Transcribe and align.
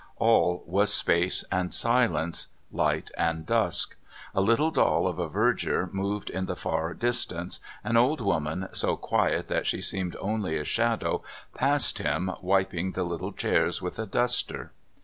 All 0.17 0.63
was 0.65 0.91
space 0.91 1.43
and 1.51 1.71
silence, 1.71 2.47
light 2.71 3.11
and 3.19 3.45
dusk; 3.45 3.97
a 4.33 4.41
little 4.41 4.71
doll 4.71 5.05
of 5.07 5.19
a 5.19 5.29
verger 5.29 5.91
moved 5.93 6.31
in 6.31 6.47
the 6.47 6.55
far 6.55 6.95
distance, 6.95 7.59
an 7.83 7.95
old 7.97 8.19
woman, 8.19 8.67
so 8.73 8.95
quiet 8.97 9.45
that 9.45 9.67
she 9.67 9.79
seemed 9.79 10.15
only 10.19 10.57
a 10.57 10.63
shadow, 10.63 11.21
passed 11.53 11.99
him, 11.99 12.31
wiping 12.41 12.93
the 12.93 13.03
little 13.03 13.31
chairs 13.31 13.79
with 13.79 13.99
a 13.99 14.07
duster. 14.07 14.71